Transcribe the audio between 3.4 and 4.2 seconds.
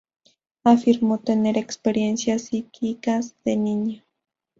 de niño.